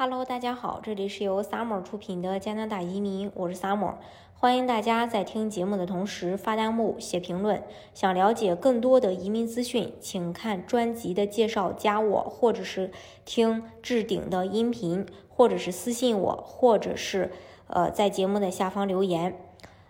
[0.00, 3.94] Hello，大家好，这里是由 Summer 出品的加拿大移民，我是 Summer，
[4.32, 7.64] 欢迎大家在听节目的同时发弹幕、写评论。
[7.92, 12.92] 想了解更多的移民资讯，请看专辑的介绍，加我，或者是
[13.24, 17.32] 听置顶的音频，或者是私信我，或者是
[17.66, 19.36] 呃在节目的下方留言。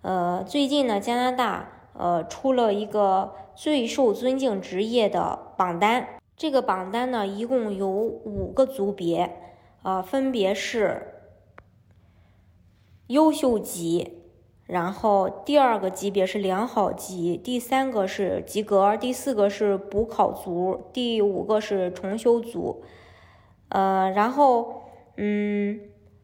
[0.00, 9.36] 呃，最近呢，加拿大呃出了一个最受尊敬职业的榜单，这个榜单呢一共有五个组别。
[9.82, 11.14] 啊，分别是
[13.08, 14.22] 优秀级，
[14.64, 22.84] 然后第二个级别是良好级，第三个是及格，第四个是补考组，第五个是重修组。
[23.68, 24.84] 呃，然后，
[25.16, 25.80] 嗯，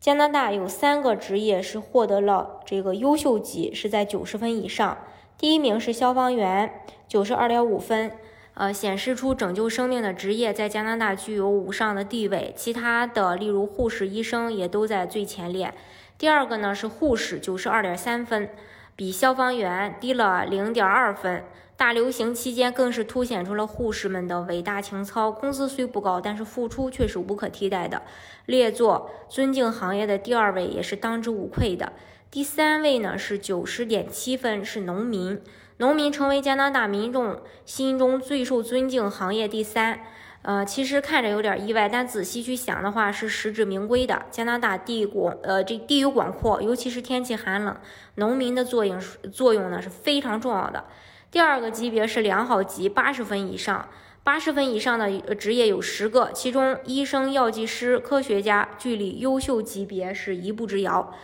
[0.00, 4.96] 加拿大有三个职业是获得了这个优秀级，是在九十分以上。
[5.36, 8.12] 第一名是消防员，九十二点五分。
[8.54, 15.72] 呃，显示出拯救生命的职业在加拿大具有无上的地位，其他的例如护士、医生也都在最前列。
[16.18, 18.50] 第二个呢是护士，九十二点三分，
[18.94, 21.42] 比消防员低了零点二分。
[21.74, 28.02] 大流行期间更是凸显出了护士们的伟大情操，工资虽不高，但是付出却是无可替代的，
[28.46, 31.92] 列作尊敬行业的第二位也是当之无愧的。
[32.30, 35.40] 第三位呢是九十点七分，是农民。
[35.78, 40.00] 农民成为加拿大民众心中最受尊敬行业第三，
[40.42, 44.26] 呃，其实看着有点意外，但仔细去想的话是实至名归的。
[44.30, 47.76] 加拿大地广，呃，这地域广阔，尤其是天气寒冷，
[48.16, 49.00] 农民的作用
[49.32, 50.84] 作用呢是非常重要的。
[51.30, 53.88] 第二个级别是良好级，八十分以上，
[54.22, 61.14] 八十分以上的职业有十个，其中医生、药剂师、科学家距离优秀级别是一步之遥。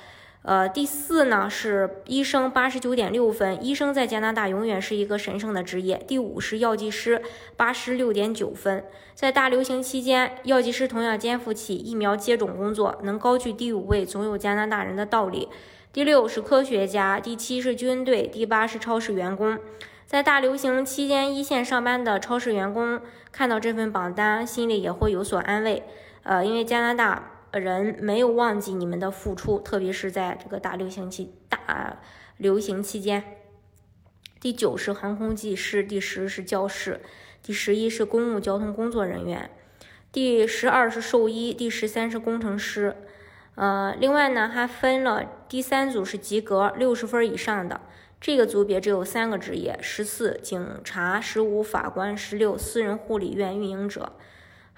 [0.43, 3.63] 呃，第四呢是医生，八十九点六分。
[3.63, 6.03] 医生在加拿大永远是一个神圣的职业。
[6.07, 7.21] 第五是药剂师，
[7.57, 8.85] 八十六点九分。
[9.15, 15.49] 在大流行期间，药剂师同样肩负起疫苗接种工作，能高居第五位，总有加拿大人的道理。
[15.93, 19.59] 第六是科学家，第七是军队，第八是超市员工。
[20.07, 23.01] 在大流行期间一线上班的超市员工
[23.31, 25.83] 看到这份榜单，心里也会有所安慰。
[26.23, 27.33] 呃，因为加拿大。
[27.53, 32.01] 人没有忘记你们的付出，特别是在这个大流行期大
[32.37, 33.25] 流行期间。
[34.41, 37.01] 第九是航空技师，第十是教师，
[37.43, 39.51] 第十一是公共交通工作人员，
[40.13, 42.97] 第十二是兽医，第十三是工程师。
[43.57, 47.81] 呃，另外呢还分了第三组是及格六十分以上的，
[48.21, 54.13] 这个组别只有三个职业：十四警察，十五法官，十六私人护理院运营者。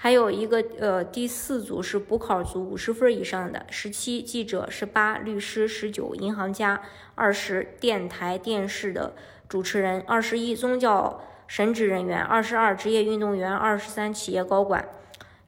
[0.02, 6.80] 还有一个呃，第四组是补考组，五十分以上的，十七记者，十八律师，十九银行家，
[7.14, 9.12] 二十电台电视的
[9.46, 14.88] 主持人，二十一宗教神职人员，二十二职业运动员，二十三企业高管。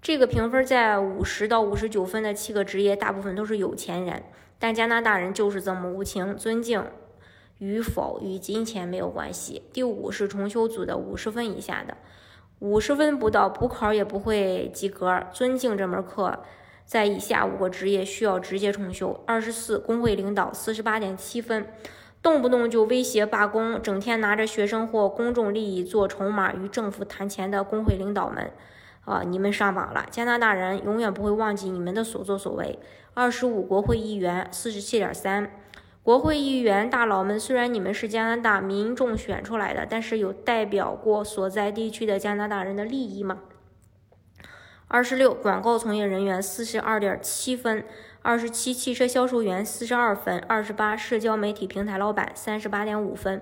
[0.03, 4.23] 这个评分在五十到五十九分的七个职业，大部分都是有钱人，
[4.59, 6.85] 但加拿大人就是这么无情，尊敬
[7.57, 9.63] 与否与金钱没有关系。
[9.73, 11.97] 第五是重修组的五十分以下的。
[12.63, 15.21] 五十分不到，补考也不会及格。
[15.33, 16.39] 尊敬这门课，
[16.85, 19.21] 在以下五个职业需要直接重修。
[19.27, 21.67] 二十四，工会领导，四十八点七分，
[22.23, 28.53] 动不动就威胁罢工，整天拿着学生或公众利益做筹码与政府谈钱的工会领导们，
[29.07, 30.07] 啊，你们上榜了！
[30.09, 32.79] 加拿大人永远不会忘记你们的所作所为。
[33.15, 35.51] 二十五，国会议员，四十七点三。
[36.03, 43.39] 国会议员大佬们，虽然你们是加拿大民众选出来的，但是有代表过所在地区的加拿大人的利益吗？
[44.89, 47.85] 二十六，广告从业人员四十二点七分；
[48.21, 53.41] 二十七，汽车销售员四十二分；二十八，社交媒体平台老板三十八点五分。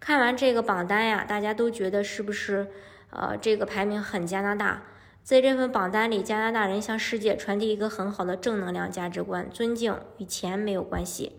[0.00, 2.68] 看完这个榜单呀，大家都觉得是不是？
[3.10, 4.84] 呃，这个排名很加拿大。
[5.22, 11.36] 在这份榜单里，加拿大人向世界传递一个很好的正能量价值观：尊敬与钱没有关系。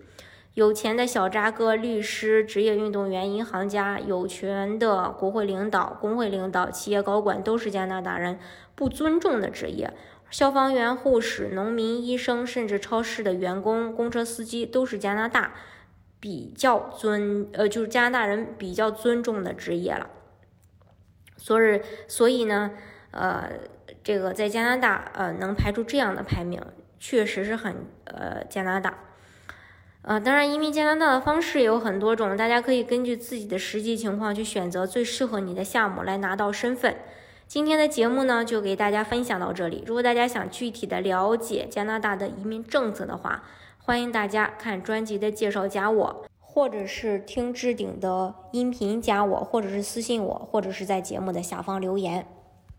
[0.53, 8.37] 有钱的小扎哥、律师、职业运动员、银行家，有权的国会领导、工会领导、企业高管，都是加拿大人
[8.75, 9.93] 不尊重的职业。
[10.29, 15.53] 消防员、护士、农民、医生，甚至超市的员工、公车司机，都是加拿大
[16.19, 20.09] 比较尊呃，就是加拿大人比较尊重的职业了。
[21.37, 22.71] 所以，所以呢，
[23.11, 23.51] 呃，
[24.03, 26.61] 这个在加拿大呃能排出这样的排名，
[26.99, 28.97] 确实是很呃加拿大。
[30.03, 36.95] 呃，当然，移民加拿大的方式也有很多种，大家可以根据自己的实际情况去选择最适合你的项目来拿到身份。
[37.47, 39.83] 今天的节目呢，就给大家分享到这里。
[39.85, 43.43] 如果大家想具体的了解加拿大的移民政策的话，
[43.77, 52.25] 欢迎大家看专辑的介绍，加我，或者是听置顶的音频加我，或者是私信我，或者是在节目的下方留言。